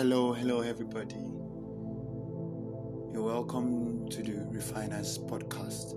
[0.00, 1.20] Hello, hello, everybody.
[3.12, 5.92] You're welcome to the Refiners podcast.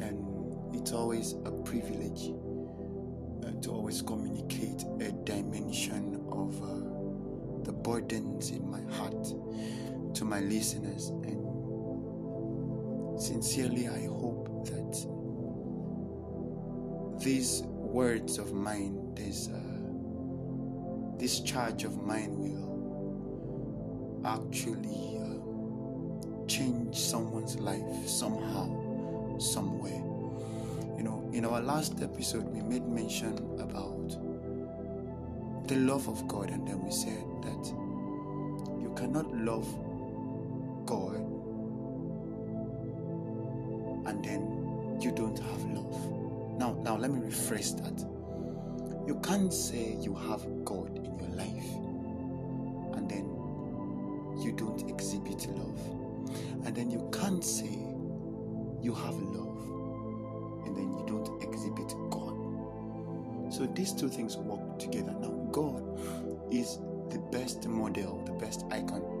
[0.00, 0.24] And
[0.72, 2.30] it's always a privilege
[3.44, 9.26] uh, to always communicate a dimension of uh, the burdens in my heart
[10.14, 11.08] to my listeners.
[11.08, 11.42] And
[13.20, 14.94] sincerely, I hope that
[17.20, 19.58] these words of mine, this, uh,
[21.18, 22.59] this charge of mine will
[24.24, 30.02] actually uh, change someone's life somehow, somewhere.
[30.96, 34.08] You know, in our last episode, we made mention about
[35.68, 37.66] the love of God, and then we said that
[38.80, 39.66] you cannot love
[40.86, 41.30] God
[44.06, 46.58] and then you don't have love.
[46.58, 48.06] Now, now let me rephrase that.
[49.06, 51.89] You can't say you have God in your life
[55.56, 56.66] love.
[56.66, 57.78] And then you can't say
[58.82, 62.36] you have love and then you don't exhibit God.
[63.52, 65.12] So these two things work together.
[65.12, 65.82] Now, God
[66.52, 66.78] is
[67.10, 69.20] the best model, the best icon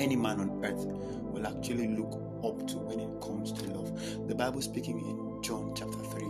[0.00, 4.28] any man on earth will actually look up to when it comes to love.
[4.28, 6.22] The Bible speaking in John chapter 3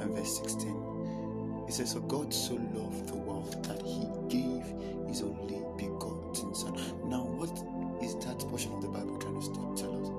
[0.00, 4.64] and verse 16, it says, So God so loved the world that he gave
[5.08, 6.74] his only begotten Son.
[7.06, 7.56] Now, what
[8.02, 10.10] is that portion of the Bible trying to tell us?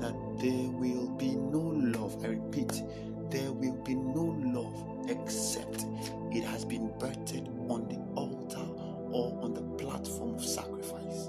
[0.00, 2.24] That there will be no love.
[2.24, 2.82] I repeat,
[3.30, 5.86] there will be no love except
[6.32, 8.66] it has been birthed on the altar
[9.10, 11.28] or on the platform of sacrifice.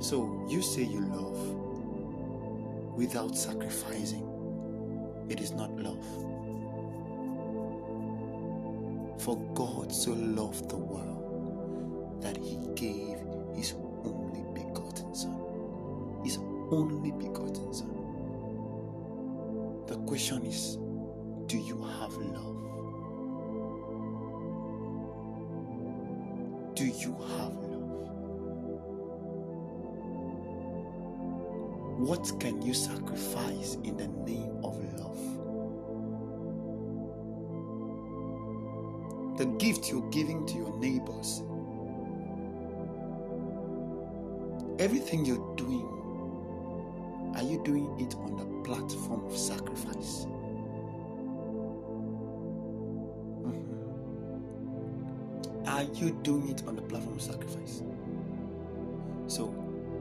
[0.00, 4.28] So you say you love without sacrificing.
[5.28, 6.04] It is not love.
[9.22, 13.21] For God so loved the world that he gave
[13.54, 16.20] his only begotten Son.
[16.24, 16.38] His
[16.70, 17.88] only begotten Son.
[19.86, 20.78] The question is
[21.46, 22.56] do you have love?
[26.74, 27.72] Do you have love?
[31.98, 35.18] What can you sacrifice in the name of love?
[39.38, 41.42] The gift you're giving to your neighbors,
[44.82, 45.86] everything you're doing,
[47.36, 50.26] are you doing it on the platform of sacrifice?
[53.30, 53.64] Mhm.
[55.68, 57.84] Are you doing it on the platform of sacrifice?
[59.28, 59.54] So,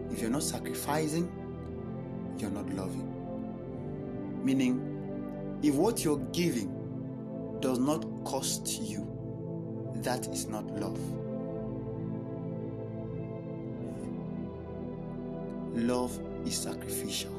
[0.10, 1.30] if you're not sacrificing,
[2.40, 3.08] you're not loving.
[4.44, 4.82] Meaning,
[5.62, 6.72] if what you're giving
[7.62, 9.08] does not cost you,
[9.98, 11.00] that is not love.
[15.74, 17.32] Love is sacrificial.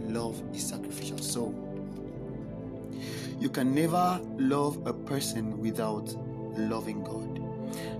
[0.00, 1.18] Love is sacrificial.
[1.18, 1.54] So,
[3.38, 6.14] you can never love a person without
[6.56, 7.40] loving God.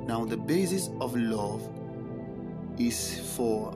[0.07, 1.69] Now, the basis of love
[2.79, 3.73] is for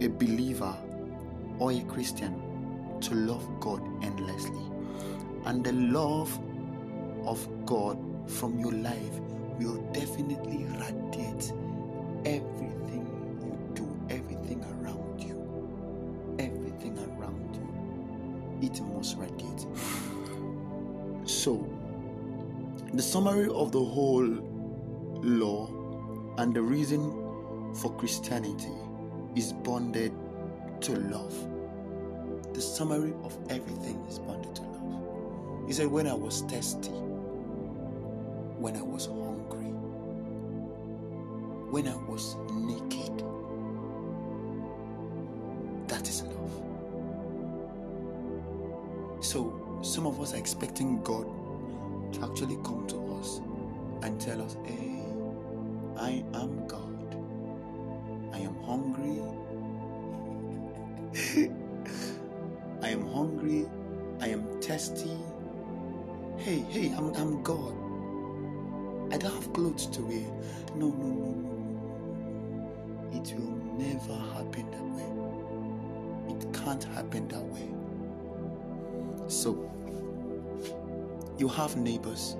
[0.00, 0.76] a believer
[1.58, 2.40] or a Christian
[3.00, 4.62] to love God endlessly.
[5.46, 6.38] And the love
[7.24, 9.20] of God from your life
[9.58, 11.52] will definitely radiate
[12.24, 12.73] everything
[18.82, 19.66] must radiate.
[21.26, 21.68] So,
[22.92, 24.26] the summary of the whole
[25.22, 25.68] law
[26.38, 27.10] and the reason
[27.74, 28.72] for Christianity
[29.34, 30.12] is bonded
[30.82, 31.34] to love.
[32.54, 35.66] The summary of everything is bonded to love.
[35.66, 39.72] He said, When I was thirsty, when I was hungry,
[41.70, 42.93] when I was naked,
[49.24, 51.24] So, some of us are expecting God
[52.12, 53.40] to actually come to us
[54.02, 55.00] and tell us, Hey,
[55.96, 57.16] I am God.
[58.34, 59.22] I am hungry.
[62.82, 63.66] I am hungry.
[64.20, 65.16] I am thirsty.
[66.36, 67.72] Hey, hey, I'm, I'm God.
[69.10, 70.30] I don't have clothes to wear.
[70.74, 71.50] No, no, no, no,
[72.60, 73.18] no.
[73.18, 76.36] It will never happen that way.
[76.36, 77.83] It can't happen that way.
[79.28, 79.70] So,
[81.38, 82.36] you have neighbors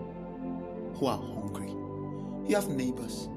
[0.94, 1.70] who are hungry.
[2.48, 3.28] You have neighbors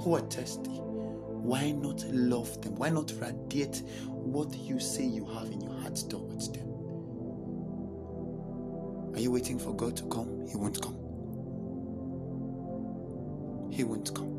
[0.00, 0.70] who are thirsty.
[0.70, 2.76] Why not love them?
[2.76, 6.68] Why not radiate what you say you have in your heart towards them?
[9.14, 10.46] Are you waiting for God to come?
[10.46, 10.96] He won't come.
[13.70, 14.30] He won't come.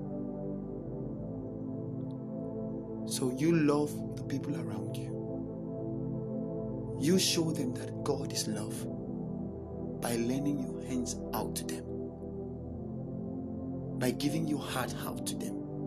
[3.07, 5.22] So you love the people around you.
[7.03, 8.73] You show them that God is love
[9.99, 11.83] by lending your hands out to them,
[13.99, 15.81] by giving your heart out to them,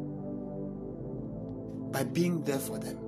[1.91, 2.99] by being there for them.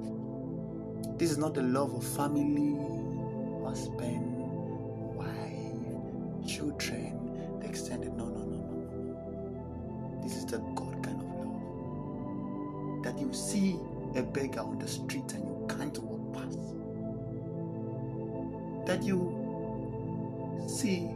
[1.19, 2.79] This is not the love of family,
[3.63, 4.37] husband,
[5.15, 8.15] wife, children, the extended.
[8.15, 10.23] No, no, no, no.
[10.23, 13.05] This is the God kind of love.
[13.05, 13.79] That you see
[14.17, 16.59] a beggar on the street and you can't walk past.
[18.89, 19.21] That you
[20.67, 21.11] see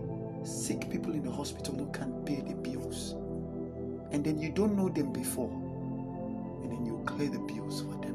[0.45, 3.13] sick people in the hospital who can't pay the bills.
[4.11, 5.49] And then you don't know them before.
[6.63, 8.15] And then you clear the bills for them.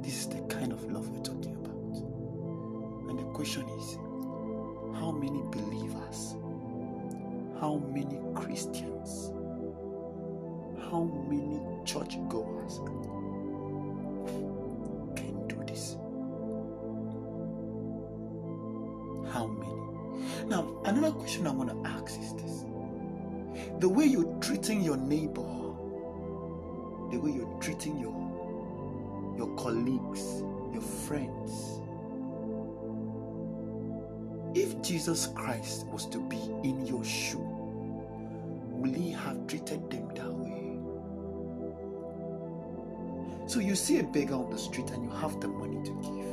[0.00, 3.10] This is the kind of love we're talking about.
[3.10, 3.98] And the question is
[4.98, 6.34] how many believers,
[7.60, 9.32] how many Christians,
[10.90, 12.16] how many church
[20.96, 22.64] another question I want to ask is this
[23.80, 25.42] the way you're treating your neighbor,
[27.10, 28.14] the way you're treating your
[29.36, 31.80] your colleagues, your friends.
[34.54, 37.46] If Jesus Christ was to be in your shoe,
[38.70, 40.78] will he have treated them that way?
[43.46, 46.25] So you see a beggar on the street and you have the money to give,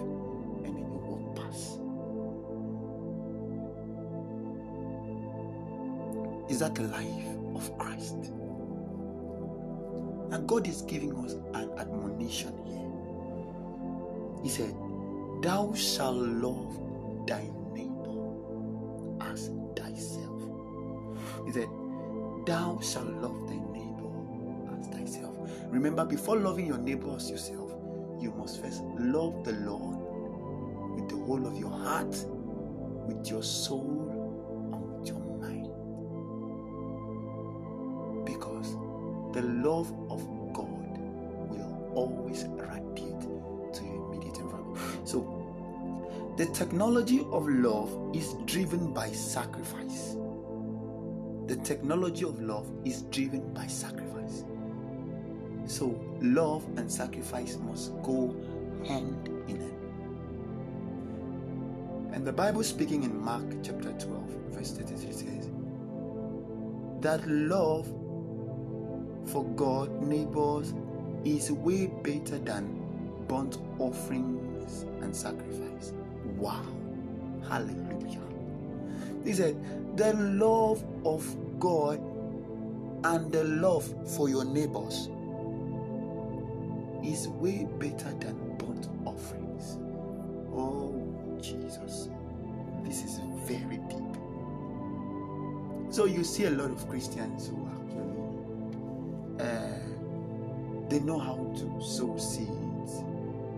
[6.64, 8.32] that life of Christ?
[10.32, 12.90] And God is giving us an admonition here.
[14.42, 14.74] He said,
[15.42, 16.80] Thou shalt love
[17.28, 18.16] thy neighbor
[19.22, 20.42] as thyself.
[21.46, 21.68] He said,
[22.46, 25.36] Thou shalt love thy neighbor as thyself.
[25.66, 27.72] Remember, before loving your neighbor as yourself,
[28.22, 29.98] you must first love the Lord
[30.96, 32.16] with the whole of your heart,
[33.06, 34.03] with your soul,
[39.34, 40.22] the love of
[40.54, 40.98] God
[41.50, 45.08] will always radiate to your immediate environment.
[45.08, 45.40] So,
[46.38, 50.16] the technology of love is driven by sacrifice.
[51.48, 54.46] The technology of love is driven by sacrifice.
[55.66, 58.36] So, love and sacrifice must go
[58.86, 59.74] hand in hand.
[62.14, 65.50] And the Bible speaking in Mark chapter 12, verse 33 says,
[67.02, 67.92] That love
[69.26, 70.74] for God, neighbors,
[71.26, 72.80] is way better than
[73.28, 75.94] burnt offerings and sacrifice.
[76.38, 76.66] Wow.
[77.48, 78.22] Hallelujah.
[79.24, 79.56] He said,
[79.98, 81.26] The love of
[81.60, 82.00] God
[83.06, 83.86] and the love
[84.16, 85.10] for your neighbors
[87.04, 89.78] is way better than burnt offerings.
[90.56, 92.10] Oh, Jesus.
[92.84, 94.00] This is very deep.
[95.94, 97.73] So you see a lot of Christians who actually
[101.04, 103.04] know how to sow seeds.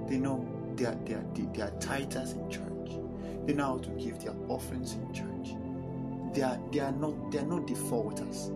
[0.07, 0.45] They know
[0.75, 2.99] they are, they are, they are titers in church.
[3.45, 5.55] They know how to give their offerings in church.
[6.33, 8.51] They are they are not they are not defaulters.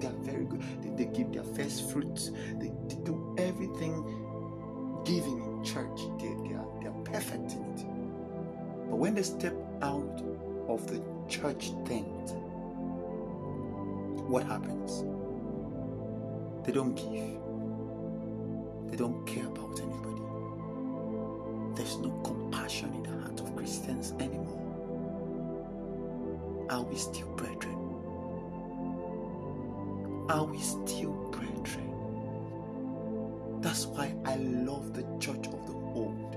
[0.00, 0.62] They are very good.
[0.82, 2.30] They, they give their first fruits.
[2.58, 3.94] They, they do everything
[5.04, 6.00] giving in church.
[6.18, 7.86] They, they are they are perfect in it.
[8.88, 10.22] But when they step out
[10.68, 12.30] of the church tent,
[14.28, 15.04] what happens?
[16.64, 17.49] They don't give.
[18.90, 20.22] They don't care about anybody.
[21.74, 24.58] There's no compassion in the heart of Christians anymore.
[26.70, 27.76] Are we still brethren?
[30.28, 31.90] Are we still brethren?
[33.60, 36.36] That's why I love the church of the old.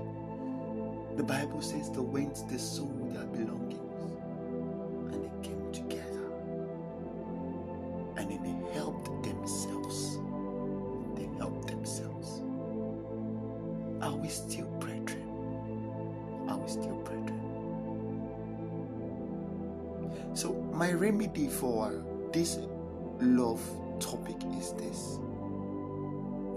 [1.16, 3.83] The Bible says the went they sold their belongings
[14.04, 15.26] Are we still brethren?
[16.46, 17.40] Are we still brethren?
[20.34, 22.58] So, my remedy for this
[23.18, 23.62] love
[24.00, 25.18] topic is this.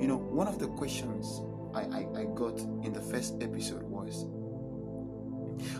[0.01, 1.41] You know, one of the questions
[1.73, 4.25] I, I, I got in the first episode was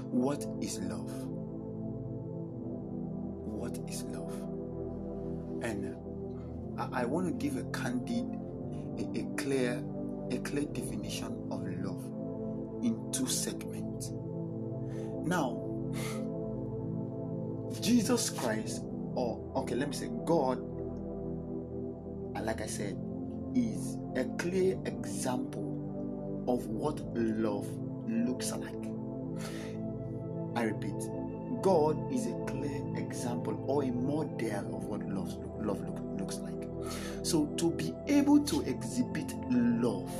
[0.09, 1.11] What is love?
[3.43, 4.31] What is love?
[5.63, 5.97] And
[6.79, 8.39] I, I want to give a candid,
[8.99, 9.83] a, a clear,
[10.31, 12.03] a clear definition of love
[12.83, 14.11] in two segments.
[15.25, 15.63] Now,
[17.81, 18.83] Jesus Christ,
[19.15, 20.59] or okay, let me say God
[22.47, 22.97] like I said,
[23.55, 27.67] is a clear example of what love
[28.07, 28.73] looks like.
[30.55, 30.95] I repeat,
[31.61, 36.67] God is a clear example or a model of what love, love look, looks like.
[37.23, 40.11] So, to be able to exhibit love,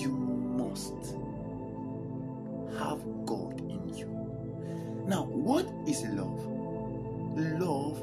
[0.00, 1.14] you must
[2.78, 4.06] have God in you.
[5.06, 6.46] Now, what is love?
[7.60, 8.00] Love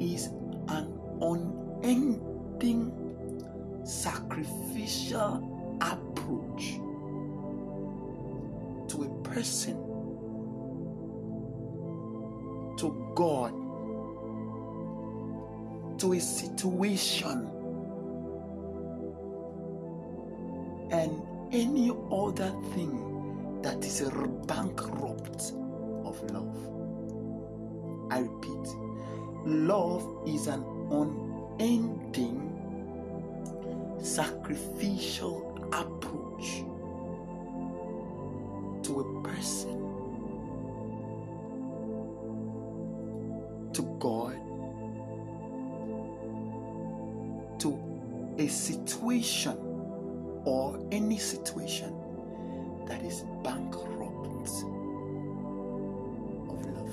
[0.00, 0.26] is
[0.68, 2.92] an unending
[3.84, 6.80] sacrificial approach
[8.88, 9.76] to a person,
[12.76, 13.52] to God,
[15.98, 17.50] to a situation,
[20.90, 24.10] and any other thing that is a
[24.46, 25.52] bankrupt
[26.04, 26.56] of love.
[28.10, 28.68] I repeat,
[29.44, 32.52] love is an unending
[34.02, 36.62] sacrificial approach
[38.84, 39.95] to a person,
[44.06, 44.38] God,
[47.58, 47.76] to
[48.38, 49.58] a situation
[50.44, 51.92] or any situation
[52.86, 54.26] that is bankrupt
[56.48, 56.92] of love.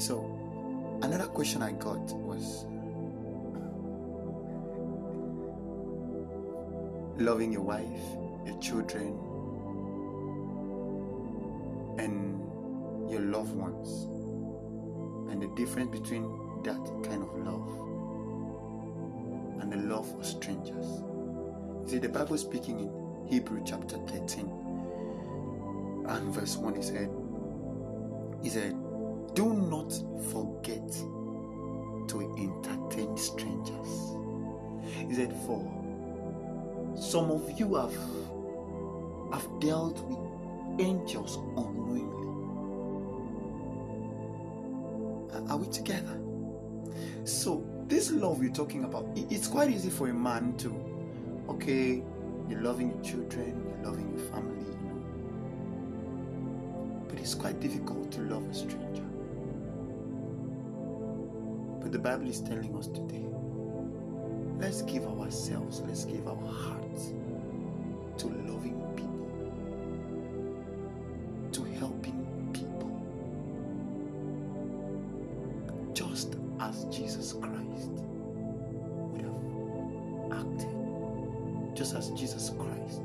[0.00, 0.22] So,
[1.02, 2.66] another question I got was
[7.18, 7.84] loving your wife,
[8.46, 9.18] your children,
[13.28, 14.06] loved ones,
[15.30, 16.24] and the difference between
[16.64, 17.68] that kind of love
[19.60, 21.02] and the love for strangers.
[21.82, 24.68] You see, the Bible speaking in Hebrew chapter 13
[26.08, 27.10] and verse 1, he said,
[28.42, 28.74] He said,
[29.34, 29.92] Do not
[30.32, 30.90] forget
[32.08, 34.16] to entertain strangers.
[35.06, 35.60] He said, For
[36.98, 37.94] some of you have,
[39.32, 40.18] have dealt with
[40.80, 42.27] angels unknowingly.
[45.58, 46.16] Are we together?
[47.24, 50.72] So, this love we're talking about, it's quite easy for a man to,
[51.48, 52.00] okay,
[52.48, 55.02] you're loving your children, you're loving your family, you know.
[57.08, 59.02] But it's quite difficult to love a stranger.
[61.80, 63.24] But the Bible is telling us today
[64.60, 67.14] let's give ourselves, let's give our hearts
[68.18, 68.80] to loving
[77.28, 77.90] Jesus Christ
[79.12, 83.02] would have acted, just as Jesus Christ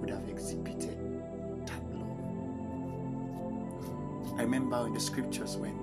[0.00, 0.98] would have exhibited
[1.66, 2.18] that love.
[4.36, 5.78] I remember in the scriptures when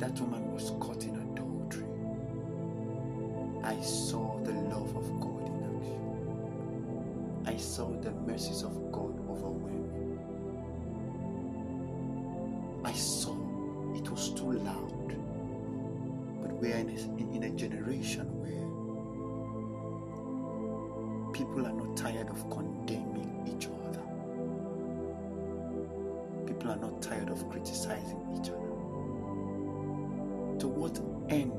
[0.00, 1.86] that woman was caught in adultery,
[3.62, 6.00] I saw the love of God in action.
[7.46, 10.09] I saw the mercies of God overwhelming.
[10.09, 10.09] I
[14.58, 15.16] loud.
[16.42, 18.60] But we are in a, in, in a generation where
[21.32, 24.02] people are not tired of condemning each other.
[26.46, 28.58] People are not tired of criticizing each other.
[30.58, 31.52] To what end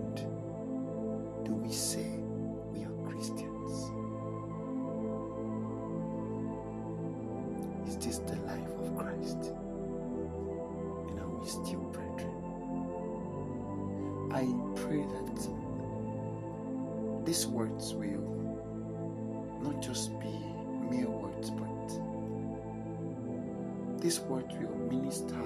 [24.11, 25.41] these word will minister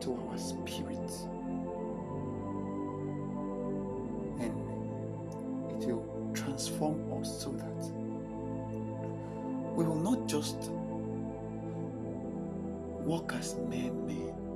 [0.00, 1.26] to our spirits
[4.40, 4.54] and
[5.70, 7.92] it will transform us so that
[9.76, 10.70] we will not just
[13.04, 14.47] walk as mere men,